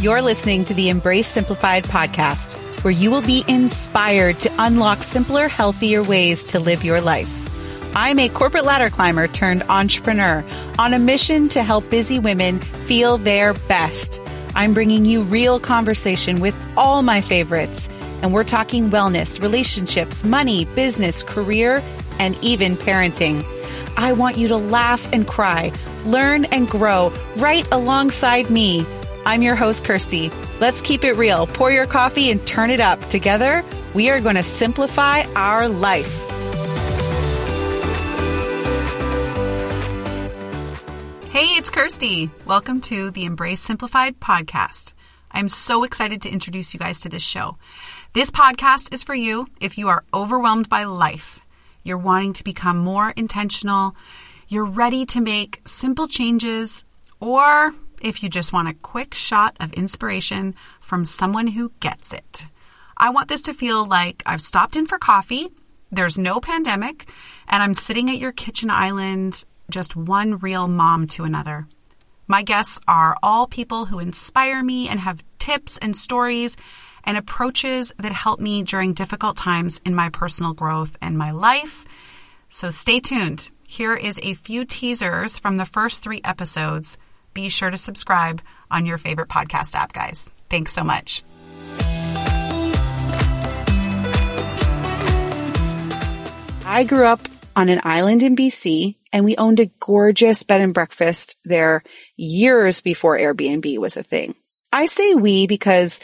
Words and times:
You're 0.00 0.22
listening 0.22 0.64
to 0.64 0.72
the 0.72 0.88
Embrace 0.88 1.26
Simplified 1.26 1.84
podcast, 1.84 2.58
where 2.82 2.90
you 2.90 3.10
will 3.10 3.20
be 3.20 3.44
inspired 3.46 4.40
to 4.40 4.54
unlock 4.58 5.02
simpler, 5.02 5.46
healthier 5.46 6.02
ways 6.02 6.42
to 6.46 6.58
live 6.58 6.84
your 6.84 7.02
life. 7.02 7.28
I'm 7.94 8.18
a 8.18 8.30
corporate 8.30 8.64
ladder 8.64 8.88
climber 8.88 9.28
turned 9.28 9.62
entrepreneur 9.64 10.42
on 10.78 10.94
a 10.94 10.98
mission 10.98 11.50
to 11.50 11.62
help 11.62 11.90
busy 11.90 12.18
women 12.18 12.60
feel 12.60 13.18
their 13.18 13.52
best. 13.52 14.22
I'm 14.54 14.72
bringing 14.72 15.04
you 15.04 15.20
real 15.22 15.60
conversation 15.60 16.40
with 16.40 16.56
all 16.78 17.02
my 17.02 17.20
favorites, 17.20 17.90
and 18.22 18.32
we're 18.32 18.42
talking 18.42 18.88
wellness, 18.88 19.42
relationships, 19.42 20.24
money, 20.24 20.64
business, 20.64 21.22
career, 21.22 21.82
and 22.18 22.42
even 22.42 22.76
parenting. 22.76 23.44
I 23.98 24.12
want 24.14 24.38
you 24.38 24.48
to 24.48 24.56
laugh 24.56 25.12
and 25.12 25.28
cry, 25.28 25.72
learn 26.06 26.46
and 26.46 26.70
grow 26.70 27.12
right 27.36 27.70
alongside 27.70 28.48
me. 28.48 28.86
I'm 29.26 29.42
your 29.42 29.54
host, 29.54 29.84
Kirsty. 29.84 30.30
Let's 30.60 30.80
keep 30.80 31.04
it 31.04 31.12
real. 31.12 31.46
Pour 31.46 31.70
your 31.70 31.86
coffee 31.86 32.30
and 32.30 32.44
turn 32.46 32.70
it 32.70 32.80
up. 32.80 33.00
Together, 33.10 33.62
we 33.92 34.08
are 34.08 34.18
going 34.18 34.36
to 34.36 34.42
simplify 34.42 35.24
our 35.36 35.68
life. 35.68 36.26
Hey, 41.30 41.48
it's 41.58 41.70
Kirsty. 41.70 42.30
Welcome 42.46 42.80
to 42.82 43.10
the 43.10 43.26
Embrace 43.26 43.60
Simplified 43.60 44.18
podcast. 44.20 44.94
I'm 45.30 45.48
so 45.48 45.84
excited 45.84 46.22
to 46.22 46.30
introduce 46.30 46.72
you 46.72 46.80
guys 46.80 47.00
to 47.00 47.10
this 47.10 47.22
show. 47.22 47.58
This 48.14 48.30
podcast 48.30 48.92
is 48.94 49.02
for 49.02 49.14
you 49.14 49.46
if 49.60 49.76
you 49.76 49.88
are 49.88 50.02
overwhelmed 50.14 50.70
by 50.70 50.84
life, 50.84 51.40
you're 51.82 51.98
wanting 51.98 52.32
to 52.32 52.44
become 52.44 52.78
more 52.78 53.10
intentional, 53.10 53.94
you're 54.48 54.64
ready 54.64 55.04
to 55.06 55.20
make 55.20 55.60
simple 55.66 56.08
changes, 56.08 56.84
or 57.20 57.74
if 58.00 58.22
you 58.22 58.28
just 58.28 58.52
want 58.52 58.68
a 58.68 58.74
quick 58.74 59.14
shot 59.14 59.56
of 59.60 59.72
inspiration 59.74 60.54
from 60.80 61.04
someone 61.04 61.46
who 61.46 61.72
gets 61.80 62.12
it. 62.12 62.46
I 62.96 63.10
want 63.10 63.28
this 63.28 63.42
to 63.42 63.54
feel 63.54 63.84
like 63.84 64.22
I've 64.26 64.40
stopped 64.40 64.76
in 64.76 64.86
for 64.86 64.98
coffee, 64.98 65.48
there's 65.92 66.18
no 66.18 66.40
pandemic, 66.40 67.08
and 67.48 67.62
I'm 67.62 67.74
sitting 67.74 68.10
at 68.10 68.18
your 68.18 68.32
kitchen 68.32 68.70
island, 68.70 69.44
just 69.70 69.96
one 69.96 70.38
real 70.38 70.68
mom 70.68 71.06
to 71.08 71.24
another. 71.24 71.66
My 72.28 72.42
guests 72.42 72.78
are 72.86 73.16
all 73.22 73.46
people 73.46 73.86
who 73.86 73.98
inspire 73.98 74.62
me 74.62 74.88
and 74.88 75.00
have 75.00 75.24
tips 75.38 75.78
and 75.78 75.96
stories 75.96 76.56
and 77.02 77.16
approaches 77.16 77.92
that 77.98 78.12
help 78.12 78.38
me 78.38 78.62
during 78.62 78.92
difficult 78.92 79.36
times 79.36 79.80
in 79.84 79.94
my 79.94 80.10
personal 80.10 80.54
growth 80.54 80.96
and 81.00 81.18
my 81.18 81.32
life. 81.32 81.84
So 82.48 82.70
stay 82.70 83.00
tuned. 83.00 83.50
Here 83.66 83.94
is 83.94 84.20
a 84.22 84.34
few 84.34 84.64
teasers 84.64 85.38
from 85.38 85.56
the 85.56 85.64
first 85.64 86.04
three 86.04 86.20
episodes 86.22 86.98
be 87.34 87.48
sure 87.48 87.70
to 87.70 87.76
subscribe 87.76 88.42
on 88.70 88.86
your 88.86 88.98
favorite 88.98 89.28
podcast 89.28 89.74
app, 89.74 89.92
guys. 89.92 90.30
Thanks 90.48 90.72
so 90.72 90.84
much. 90.84 91.22
I 96.64 96.84
grew 96.84 97.04
up 97.04 97.20
on 97.56 97.68
an 97.68 97.80
island 97.82 98.22
in 98.22 98.36
BC 98.36 98.96
and 99.12 99.24
we 99.24 99.36
owned 99.36 99.60
a 99.60 99.70
gorgeous 99.80 100.44
bed 100.44 100.60
and 100.60 100.72
breakfast 100.72 101.36
there 101.44 101.82
years 102.16 102.80
before 102.80 103.18
Airbnb 103.18 103.78
was 103.78 103.96
a 103.96 104.02
thing. 104.02 104.34
I 104.72 104.86
say 104.86 105.14
we 105.14 105.46
because 105.48 106.00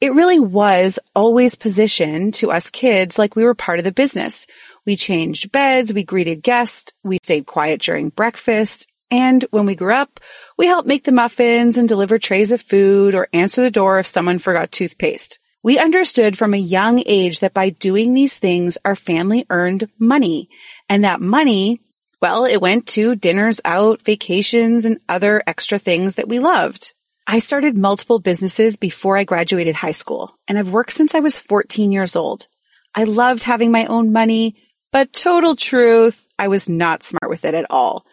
it 0.00 0.12
really 0.12 0.38
was 0.38 0.98
always 1.14 1.56
positioned 1.56 2.34
to 2.34 2.50
us 2.50 2.70
kids 2.70 3.18
like 3.18 3.34
we 3.34 3.44
were 3.44 3.54
part 3.54 3.78
of 3.78 3.84
the 3.84 3.92
business. 3.92 4.46
We 4.86 4.96
changed 4.96 5.50
beds, 5.50 5.92
we 5.92 6.04
greeted 6.04 6.42
guests, 6.42 6.92
we 7.02 7.18
stayed 7.22 7.46
quiet 7.46 7.80
during 7.80 8.10
breakfast, 8.10 8.86
and 9.14 9.44
when 9.52 9.64
we 9.64 9.76
grew 9.76 9.94
up, 9.94 10.18
we 10.58 10.66
helped 10.66 10.88
make 10.88 11.04
the 11.04 11.12
muffins 11.12 11.76
and 11.76 11.88
deliver 11.88 12.18
trays 12.18 12.50
of 12.50 12.60
food 12.60 13.14
or 13.14 13.28
answer 13.32 13.62
the 13.62 13.70
door 13.70 14.00
if 14.00 14.08
someone 14.08 14.40
forgot 14.40 14.72
toothpaste. 14.72 15.38
We 15.62 15.78
understood 15.78 16.36
from 16.36 16.52
a 16.52 16.58
young 16.58 17.00
age 17.06 17.38
that 17.38 17.54
by 17.54 17.70
doing 17.70 18.12
these 18.12 18.38
things, 18.38 18.76
our 18.84 18.96
family 18.96 19.46
earned 19.50 19.88
money 20.00 20.48
and 20.88 21.04
that 21.04 21.20
money, 21.20 21.80
well, 22.20 22.44
it 22.44 22.60
went 22.60 22.88
to 22.88 23.14
dinners 23.14 23.60
out, 23.64 24.02
vacations, 24.02 24.84
and 24.84 24.98
other 25.08 25.44
extra 25.46 25.78
things 25.78 26.14
that 26.14 26.28
we 26.28 26.40
loved. 26.40 26.92
I 27.24 27.38
started 27.38 27.78
multiple 27.78 28.18
businesses 28.18 28.76
before 28.76 29.16
I 29.16 29.22
graduated 29.22 29.76
high 29.76 29.92
school 29.92 30.36
and 30.48 30.58
I've 30.58 30.72
worked 30.72 30.92
since 30.92 31.14
I 31.14 31.20
was 31.20 31.38
14 31.38 31.92
years 31.92 32.16
old. 32.16 32.48
I 32.96 33.04
loved 33.04 33.44
having 33.44 33.70
my 33.70 33.86
own 33.86 34.10
money, 34.10 34.56
but 34.90 35.12
total 35.12 35.54
truth, 35.54 36.26
I 36.36 36.48
was 36.48 36.68
not 36.68 37.04
smart 37.04 37.30
with 37.30 37.44
it 37.44 37.54
at 37.54 37.66
all. 37.70 38.04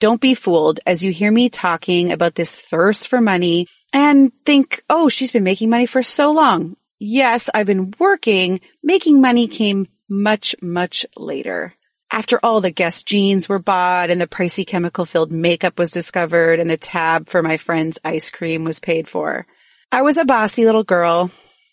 Don't 0.00 0.20
be 0.20 0.34
fooled 0.34 0.78
as 0.86 1.04
you 1.04 1.10
hear 1.10 1.32
me 1.32 1.48
talking 1.48 2.12
about 2.12 2.36
this 2.36 2.60
thirst 2.60 3.08
for 3.08 3.20
money 3.20 3.66
and 3.92 4.32
think, 4.44 4.82
oh, 4.88 5.08
she's 5.08 5.32
been 5.32 5.42
making 5.42 5.70
money 5.70 5.86
for 5.86 6.02
so 6.02 6.32
long. 6.32 6.76
Yes, 7.00 7.50
I've 7.52 7.66
been 7.66 7.92
working. 7.98 8.60
Making 8.82 9.20
money 9.20 9.48
came 9.48 9.88
much, 10.08 10.54
much 10.62 11.04
later. 11.16 11.74
After 12.12 12.38
all 12.42 12.60
the 12.60 12.70
Guess 12.70 13.02
jeans 13.02 13.48
were 13.48 13.58
bought 13.58 14.10
and 14.10 14.20
the 14.20 14.28
pricey 14.28 14.66
chemical 14.66 15.04
filled 15.04 15.32
makeup 15.32 15.78
was 15.78 15.90
discovered 15.90 16.60
and 16.60 16.70
the 16.70 16.76
tab 16.76 17.28
for 17.28 17.42
my 17.42 17.56
friend's 17.56 17.98
ice 18.04 18.30
cream 18.30 18.64
was 18.64 18.80
paid 18.80 19.08
for. 19.08 19.46
I 19.90 20.02
was 20.02 20.16
a 20.16 20.24
bossy 20.24 20.64
little 20.64 20.84
girl. 20.84 21.30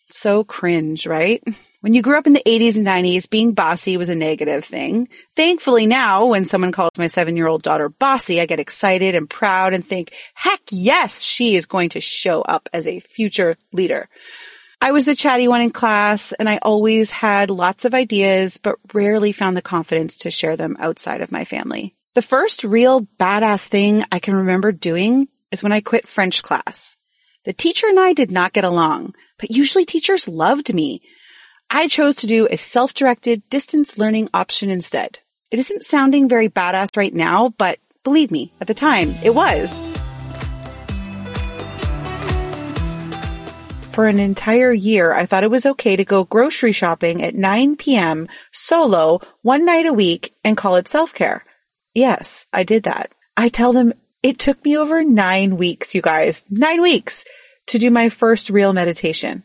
So 0.09 0.43
cringe, 0.43 1.05
right? 1.05 1.43
When 1.85 1.93
you 1.93 2.01
grew 2.01 2.17
up 2.17 2.25
in 2.25 2.33
the 2.33 2.41
80s 2.43 2.77
and 2.77 2.87
90s, 2.87 3.29
being 3.29 3.53
bossy 3.53 3.95
was 3.95 4.09
a 4.09 4.15
negative 4.15 4.65
thing. 4.65 5.07
Thankfully 5.35 5.85
now, 5.85 6.25
when 6.25 6.43
someone 6.43 6.71
calls 6.71 6.89
my 6.97 7.05
seven 7.05 7.37
year 7.37 7.45
old 7.45 7.61
daughter 7.61 7.89
bossy, 7.89 8.41
I 8.41 8.47
get 8.47 8.59
excited 8.59 9.13
and 9.13 9.29
proud 9.29 9.75
and 9.75 9.85
think, 9.85 10.11
heck 10.33 10.61
yes, 10.71 11.21
she 11.21 11.53
is 11.55 11.67
going 11.67 11.89
to 11.89 12.01
show 12.01 12.41
up 12.41 12.69
as 12.73 12.87
a 12.87 12.99
future 12.99 13.55
leader. 13.71 14.09
I 14.81 14.93
was 14.93 15.05
the 15.05 15.13
chatty 15.13 15.47
one 15.47 15.61
in 15.61 15.69
class 15.69 16.31
and 16.31 16.49
I 16.49 16.57
always 16.57 17.11
had 17.11 17.51
lots 17.51 17.85
of 17.85 17.93
ideas, 17.93 18.57
but 18.57 18.79
rarely 18.91 19.31
found 19.31 19.55
the 19.55 19.61
confidence 19.61 20.17
to 20.17 20.31
share 20.31 20.57
them 20.57 20.77
outside 20.79 21.21
of 21.21 21.31
my 21.31 21.45
family. 21.45 21.95
The 22.15 22.23
first 22.23 22.63
real 22.63 23.01
badass 23.19 23.67
thing 23.67 24.03
I 24.11 24.17
can 24.17 24.33
remember 24.33 24.71
doing 24.71 25.27
is 25.51 25.61
when 25.61 25.71
I 25.71 25.81
quit 25.81 26.07
French 26.07 26.41
class. 26.41 26.97
The 27.43 27.53
teacher 27.53 27.85
and 27.85 27.99
I 27.99 28.13
did 28.13 28.31
not 28.31 28.53
get 28.53 28.63
along, 28.63 29.13
but 29.37 29.51
usually 29.51 29.85
teachers 29.85 30.27
loved 30.27 30.73
me. 30.73 31.03
I 31.69 31.87
chose 31.87 32.15
to 32.17 32.27
do 32.27 32.47
a 32.49 32.57
self-directed 32.57 33.49
distance 33.49 33.97
learning 33.97 34.29
option 34.33 34.69
instead. 34.69 35.19
It 35.51 35.59
isn't 35.59 35.83
sounding 35.83 36.29
very 36.29 36.47
badass 36.47 36.95
right 36.95 37.13
now, 37.13 37.49
but 37.57 37.79
believe 38.03 38.31
me, 38.31 38.53
at 38.61 38.67
the 38.67 38.73
time, 38.73 39.15
it 39.23 39.33
was. 39.33 39.81
For 43.89 44.07
an 44.07 44.19
entire 44.19 44.73
year, 44.73 45.13
I 45.13 45.25
thought 45.25 45.43
it 45.43 45.49
was 45.49 45.65
okay 45.65 45.95
to 45.95 46.03
go 46.03 46.23
grocery 46.25 46.73
shopping 46.73 47.23
at 47.23 47.33
9 47.33 47.77
p.m. 47.77 48.27
solo 48.51 49.21
one 49.41 49.65
night 49.65 49.85
a 49.85 49.93
week 49.93 50.33
and 50.43 50.57
call 50.57 50.75
it 50.75 50.87
self-care. 50.87 51.45
Yes, 51.93 52.45
I 52.51 52.63
did 52.63 52.83
that. 52.83 53.15
I 53.37 53.49
tell 53.49 53.73
them 53.73 53.93
it 54.21 54.37
took 54.37 54.63
me 54.65 54.77
over 54.77 55.03
nine 55.03 55.55
weeks, 55.57 55.95
you 55.95 56.01
guys, 56.01 56.45
nine 56.49 56.81
weeks 56.81 57.25
to 57.67 57.77
do 57.77 57.89
my 57.89 58.09
first 58.09 58.49
real 58.49 58.73
meditation. 58.73 59.43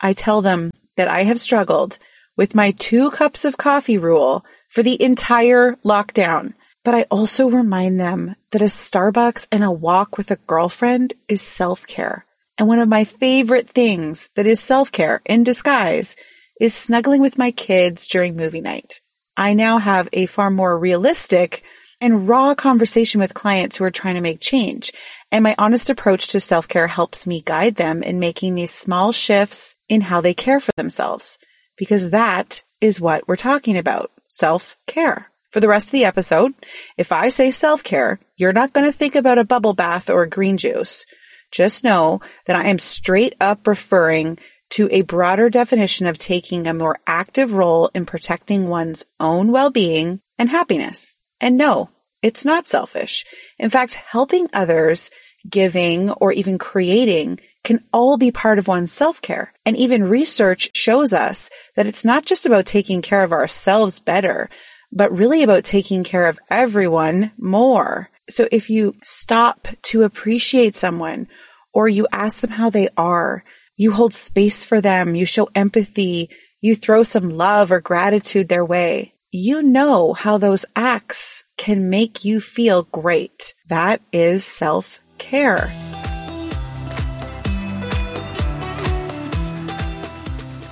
I 0.00 0.12
tell 0.12 0.42
them 0.42 0.70
that 0.98 1.08
I 1.08 1.22
have 1.22 1.40
struggled 1.40 1.98
with 2.36 2.54
my 2.54 2.72
two 2.72 3.10
cups 3.10 3.44
of 3.44 3.56
coffee 3.56 3.98
rule 3.98 4.44
for 4.68 4.82
the 4.82 5.00
entire 5.02 5.76
lockdown. 5.84 6.52
But 6.84 6.94
I 6.94 7.02
also 7.10 7.48
remind 7.48 8.00
them 8.00 8.34
that 8.50 8.62
a 8.62 8.66
Starbucks 8.66 9.46
and 9.52 9.64
a 9.64 9.70
walk 9.70 10.18
with 10.18 10.30
a 10.30 10.36
girlfriend 10.36 11.14
is 11.28 11.40
self-care. 11.40 12.24
And 12.58 12.66
one 12.66 12.78
of 12.80 12.88
my 12.88 13.04
favorite 13.04 13.68
things 13.68 14.30
that 14.36 14.46
is 14.46 14.60
self-care 14.60 15.22
in 15.24 15.44
disguise 15.44 16.16
is 16.60 16.74
snuggling 16.74 17.20
with 17.20 17.38
my 17.38 17.52
kids 17.52 18.06
during 18.06 18.36
movie 18.36 18.60
night. 18.60 19.00
I 19.36 19.54
now 19.54 19.78
have 19.78 20.08
a 20.12 20.26
far 20.26 20.50
more 20.50 20.76
realistic 20.76 21.62
and 22.00 22.28
raw 22.28 22.54
conversation 22.54 23.20
with 23.20 23.34
clients 23.34 23.76
who 23.76 23.84
are 23.84 23.90
trying 23.90 24.14
to 24.14 24.20
make 24.20 24.40
change. 24.40 24.92
And 25.32 25.42
my 25.42 25.54
honest 25.58 25.90
approach 25.90 26.28
to 26.28 26.40
self-care 26.40 26.86
helps 26.86 27.26
me 27.26 27.42
guide 27.44 27.74
them 27.74 28.02
in 28.02 28.20
making 28.20 28.54
these 28.54 28.70
small 28.70 29.12
shifts 29.12 29.76
in 29.88 30.00
how 30.00 30.20
they 30.20 30.34
care 30.34 30.60
for 30.60 30.72
themselves. 30.76 31.38
Because 31.76 32.10
that 32.10 32.62
is 32.80 33.00
what 33.00 33.26
we're 33.26 33.36
talking 33.36 33.76
about. 33.76 34.10
Self-care. 34.28 35.30
For 35.50 35.60
the 35.60 35.68
rest 35.68 35.88
of 35.88 35.92
the 35.92 36.04
episode, 36.04 36.52
if 36.96 37.10
I 37.10 37.30
say 37.30 37.50
self-care, 37.50 38.20
you're 38.36 38.52
not 38.52 38.72
going 38.72 38.86
to 38.86 38.92
think 38.92 39.14
about 39.14 39.38
a 39.38 39.44
bubble 39.44 39.74
bath 39.74 40.10
or 40.10 40.26
green 40.26 40.58
juice. 40.58 41.06
Just 41.50 41.84
know 41.84 42.20
that 42.46 42.56
I 42.56 42.68
am 42.68 42.78
straight 42.78 43.34
up 43.40 43.66
referring 43.66 44.38
to 44.70 44.88
a 44.90 45.00
broader 45.02 45.48
definition 45.48 46.06
of 46.06 46.18
taking 46.18 46.66
a 46.66 46.74
more 46.74 46.98
active 47.06 47.54
role 47.54 47.90
in 47.94 48.04
protecting 48.04 48.68
one's 48.68 49.06
own 49.18 49.50
well-being 49.50 50.20
and 50.38 50.50
happiness. 50.50 51.18
And 51.40 51.56
no, 51.56 51.90
it's 52.22 52.44
not 52.44 52.66
selfish. 52.66 53.24
In 53.58 53.70
fact, 53.70 53.94
helping 53.94 54.48
others, 54.52 55.10
giving, 55.48 56.10
or 56.10 56.32
even 56.32 56.58
creating 56.58 57.40
can 57.64 57.80
all 57.92 58.16
be 58.16 58.30
part 58.30 58.58
of 58.58 58.68
one's 58.68 58.92
self-care. 58.92 59.52
And 59.64 59.76
even 59.76 60.08
research 60.08 60.70
shows 60.74 61.12
us 61.12 61.50
that 61.76 61.86
it's 61.86 62.04
not 62.04 62.24
just 62.24 62.46
about 62.46 62.66
taking 62.66 63.02
care 63.02 63.22
of 63.22 63.32
ourselves 63.32 64.00
better, 64.00 64.48
but 64.90 65.12
really 65.12 65.42
about 65.42 65.64
taking 65.64 66.02
care 66.04 66.26
of 66.26 66.38
everyone 66.50 67.32
more. 67.38 68.10
So 68.30 68.48
if 68.50 68.70
you 68.70 68.94
stop 69.04 69.68
to 69.82 70.02
appreciate 70.02 70.74
someone 70.74 71.28
or 71.72 71.88
you 71.88 72.06
ask 72.12 72.40
them 72.40 72.50
how 72.50 72.70
they 72.70 72.88
are. 72.96 73.44
You 73.76 73.92
hold 73.92 74.12
space 74.12 74.64
for 74.64 74.80
them. 74.80 75.14
You 75.14 75.24
show 75.24 75.48
empathy. 75.54 76.30
You 76.60 76.74
throw 76.74 77.04
some 77.04 77.28
love 77.30 77.70
or 77.70 77.80
gratitude 77.80 78.48
their 78.48 78.64
way. 78.64 79.14
You 79.40 79.62
know 79.62 80.14
how 80.14 80.38
those 80.38 80.66
acts 80.74 81.44
can 81.56 81.90
make 81.90 82.24
you 82.24 82.40
feel 82.40 82.82
great. 82.82 83.54
That 83.68 84.02
is 84.10 84.44
self 84.44 84.98
care. 85.16 85.70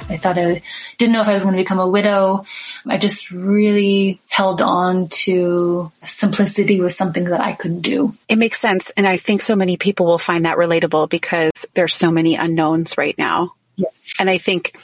I 0.08 0.16
thought 0.16 0.36
I 0.36 0.62
didn't 0.98 1.12
know 1.12 1.20
if 1.20 1.28
I 1.28 1.32
was 1.32 1.44
going 1.44 1.54
to 1.54 1.62
become 1.62 1.78
a 1.78 1.88
widow. 1.88 2.44
I 2.84 2.98
just 2.98 3.30
really 3.30 4.20
held 4.28 4.60
on 4.60 5.10
to 5.10 5.92
simplicity 6.02 6.80
was 6.80 6.96
something 6.96 7.26
that 7.26 7.40
I 7.40 7.52
could 7.52 7.82
do. 7.82 8.16
It 8.28 8.36
makes 8.36 8.58
sense. 8.58 8.90
And 8.96 9.06
I 9.06 9.16
think 9.16 9.42
so 9.42 9.54
many 9.54 9.76
people 9.76 10.06
will 10.06 10.18
find 10.18 10.44
that 10.44 10.58
relatable 10.58 11.08
because 11.08 11.66
there's 11.74 11.94
so 11.94 12.10
many 12.10 12.34
unknowns 12.34 12.98
right 12.98 13.16
now. 13.16 13.52
Yes. 13.76 14.14
And 14.18 14.28
I 14.28 14.38
think 14.38 14.76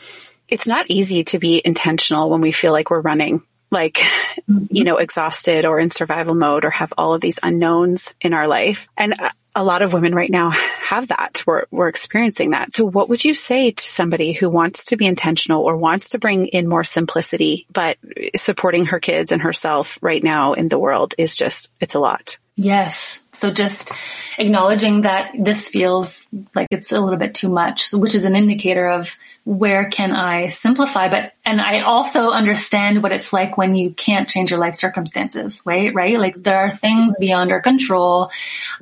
it's 0.49 0.69
not 0.69 0.87
easy 0.89 1.25
to 1.25 1.41
be 1.41 1.61
intentional 1.65 2.31
when 2.31 2.43
we 2.43 2.53
feel 2.53 2.71
like 2.71 2.89
we're 2.89 3.01
running 3.01 3.43
like, 3.73 3.95
mm-hmm. 3.95 4.67
you 4.71 4.85
know, 4.85 4.99
exhausted 4.99 5.65
or 5.65 5.81
in 5.81 5.91
survival 5.91 6.35
mode 6.35 6.65
or 6.65 6.71
have 6.71 6.93
all 6.97 7.15
of 7.15 7.21
these 7.21 7.41
unknowns 7.43 8.15
in 8.21 8.35
our 8.35 8.47
life. 8.47 8.89
And 8.97 9.15
a 9.55 9.65
lot 9.65 9.83
of 9.83 9.93
women 9.93 10.15
right 10.15 10.31
now 10.31 10.51
have 10.51 11.09
that. 11.09 11.43
We're, 11.47 11.65
we're 11.71 11.89
experiencing 11.89 12.51
that. 12.51 12.73
So 12.73 12.85
what 12.85 13.09
would 13.09 13.25
you 13.25 13.35
say 13.35 13.71
to 13.71 13.85
somebody 13.85 14.33
who 14.33 14.49
wants 14.49 14.87
to 14.87 14.97
be 14.97 15.07
intentional 15.07 15.63
or 15.63 15.77
wants 15.77 16.11
to 16.11 16.19
bring 16.19 16.47
in 16.47 16.69
more 16.69 16.85
simplicity, 16.85 17.67
but 17.73 17.99
supporting 18.37 18.87
her 18.87 19.01
kids 19.01 19.33
and 19.33 19.43
herself 19.43 19.99
right 20.01 20.23
now 20.23 20.53
in 20.53 20.69
the 20.69 20.79
world 20.79 21.15
is 21.19 21.35
just, 21.35 21.71
it's 21.81 21.95
a 21.95 22.01
lot. 22.01 22.39
Yes. 22.57 23.21
So 23.33 23.51
just 23.51 23.93
acknowledging 24.39 25.03
that 25.03 25.31
this 25.39 25.69
feels 25.69 26.27
like 26.55 26.69
it's 26.71 26.93
a 26.93 27.01
little 27.01 27.19
bit 27.19 27.35
too 27.35 27.49
much, 27.49 27.93
which 27.93 28.15
is 28.15 28.27
an 28.27 28.37
indicator 28.37 28.89
of 28.89 29.17
where 29.45 29.89
can 29.89 30.13
I 30.13 30.49
simplify? 30.49 31.09
But, 31.09 31.33
and 31.45 31.61
I 31.61 31.81
also 31.81 32.29
understand 32.29 33.03
what 33.03 33.11
it's 33.11 33.33
like 33.33 33.57
when 33.57 33.75
you 33.75 33.91
can't 33.91 34.29
change 34.29 34.51
your 34.51 34.61
life 34.61 34.77
circumstances, 34.77 35.63
right? 35.65 35.95
Right? 35.95 36.19
Like 36.19 36.43
there 36.43 36.59
are 36.59 36.77
things 36.77 37.15
beyond 37.19 37.51
our 37.51 37.61
control. 37.61 38.31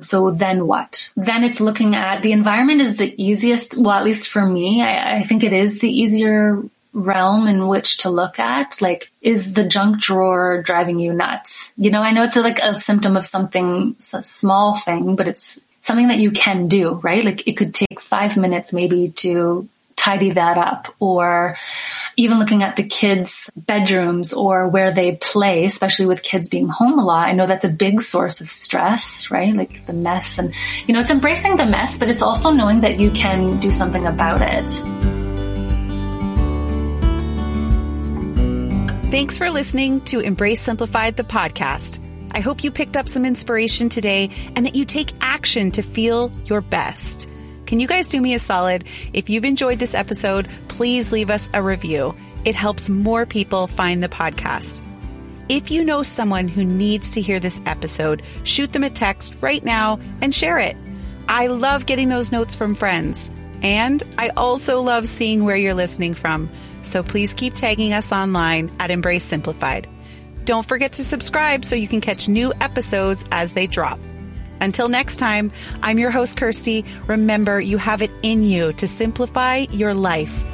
So 0.01 0.31
then 0.31 0.67
what? 0.67 1.09
Then 1.15 1.43
it's 1.45 1.61
looking 1.61 1.95
at 1.95 2.21
the 2.21 2.33
environment 2.33 2.81
is 2.81 2.97
the 2.97 3.23
easiest. 3.23 3.77
Well, 3.77 3.91
at 3.91 4.03
least 4.03 4.29
for 4.29 4.45
me, 4.45 4.81
I, 4.81 5.19
I 5.19 5.23
think 5.23 5.43
it 5.43 5.53
is 5.53 5.79
the 5.79 5.89
easier 5.89 6.61
realm 6.93 7.47
in 7.47 7.67
which 7.67 7.99
to 7.99 8.09
look 8.09 8.37
at 8.39 8.81
like 8.81 9.11
is 9.21 9.53
the 9.53 9.63
junk 9.63 10.01
drawer 10.01 10.61
driving 10.61 10.99
you 10.99 11.13
nuts? 11.13 11.71
You 11.77 11.89
know 11.89 12.01
i 12.01 12.11
know 12.11 12.23
it's 12.23 12.35
a, 12.35 12.41
like 12.41 12.59
a 12.59 12.75
symptom 12.75 13.15
of 13.15 13.25
something 13.25 13.95
a 14.13 14.23
small 14.23 14.75
thing 14.75 15.15
but 15.15 15.27
it's 15.27 15.59
something 15.81 16.09
that 16.09 16.19
you 16.19 16.31
can 16.31 16.67
do 16.67 16.95
right? 16.95 17.23
Like 17.23 17.47
it 17.47 17.57
could 17.57 17.73
take 17.73 17.99
five 17.99 18.37
minutes 18.37 18.73
maybe 18.73 19.11
to 19.17 19.67
tidy 19.95 20.31
that 20.31 20.57
up 20.57 20.93
or 20.99 21.57
even 22.17 22.39
looking 22.39 22.63
at 22.63 22.75
the 22.75 22.83
kids 22.83 23.49
bedrooms 23.55 24.33
or 24.33 24.67
where 24.67 24.91
they 24.91 25.15
play 25.15 25.65
especially 25.65 26.07
with 26.07 26.23
kids 26.23 26.49
being 26.49 26.67
home 26.67 26.97
a 26.97 27.05
lot 27.05 27.27
i 27.27 27.33
know 27.33 27.45
that's 27.45 27.65
a 27.65 27.69
big 27.69 28.01
source 28.01 28.41
of 28.41 28.49
stress 28.49 29.29
right? 29.29 29.53
Like 29.53 29.85
the 29.85 29.93
mess 29.93 30.39
and 30.39 30.53
you 30.87 30.93
know 30.93 30.99
it's 30.99 31.11
embracing 31.11 31.55
the 31.55 31.65
mess 31.65 31.99
but 31.99 32.09
it's 32.09 32.23
also 32.23 32.51
knowing 32.51 32.81
that 32.81 32.99
you 32.99 33.11
can 33.11 33.59
do 33.59 33.71
something 33.71 34.05
about 34.07 34.41
it 34.41 35.10
Thanks 39.11 39.37
for 39.37 39.51
listening 39.51 39.99
to 40.05 40.21
Embrace 40.21 40.61
Simplified, 40.61 41.17
the 41.17 41.25
podcast. 41.25 41.99
I 42.33 42.39
hope 42.39 42.63
you 42.63 42.71
picked 42.71 42.95
up 42.95 43.09
some 43.09 43.25
inspiration 43.25 43.89
today 43.89 44.29
and 44.55 44.65
that 44.65 44.73
you 44.73 44.85
take 44.85 45.11
action 45.19 45.69
to 45.71 45.81
feel 45.81 46.31
your 46.45 46.61
best. 46.61 47.29
Can 47.65 47.81
you 47.81 47.89
guys 47.89 48.07
do 48.07 48.21
me 48.21 48.35
a 48.35 48.39
solid? 48.39 48.85
If 49.11 49.29
you've 49.29 49.43
enjoyed 49.43 49.79
this 49.79 49.95
episode, 49.95 50.47
please 50.69 51.11
leave 51.11 51.29
us 51.29 51.49
a 51.53 51.61
review. 51.61 52.15
It 52.45 52.55
helps 52.55 52.89
more 52.89 53.25
people 53.25 53.67
find 53.67 54.01
the 54.01 54.07
podcast. 54.07 54.81
If 55.49 55.71
you 55.71 55.83
know 55.83 56.03
someone 56.03 56.47
who 56.47 56.63
needs 56.63 57.15
to 57.15 57.21
hear 57.21 57.41
this 57.41 57.61
episode, 57.65 58.21
shoot 58.45 58.71
them 58.71 58.85
a 58.85 58.89
text 58.89 59.37
right 59.41 59.61
now 59.61 59.99
and 60.21 60.33
share 60.33 60.57
it. 60.57 60.77
I 61.27 61.47
love 61.47 61.85
getting 61.85 62.07
those 62.07 62.31
notes 62.31 62.55
from 62.55 62.75
friends. 62.75 63.29
And 63.61 64.01
I 64.17 64.29
also 64.29 64.81
love 64.81 65.05
seeing 65.05 65.43
where 65.43 65.55
you're 65.55 65.73
listening 65.73 66.13
from. 66.13 66.49
So 66.81 67.03
please 67.03 67.33
keep 67.33 67.53
tagging 67.53 67.93
us 67.93 68.11
online 68.11 68.71
at 68.79 68.91
Embrace 68.91 69.23
Simplified. 69.23 69.87
Don't 70.45 70.65
forget 70.65 70.93
to 70.93 71.03
subscribe 71.03 71.63
so 71.63 71.75
you 71.75 71.87
can 71.87 72.01
catch 72.01 72.27
new 72.27 72.51
episodes 72.59 73.25
as 73.31 73.53
they 73.53 73.67
drop. 73.67 73.99
Until 74.59 74.89
next 74.89 75.17
time, 75.17 75.51
I'm 75.81 75.99
your 75.99 76.11
host, 76.11 76.37
Kirsty. 76.37 76.85
Remember, 77.07 77.59
you 77.59 77.77
have 77.77 78.01
it 78.01 78.11
in 78.21 78.41
you 78.41 78.73
to 78.73 78.87
simplify 78.87 79.65
your 79.71 79.93
life. 79.93 80.50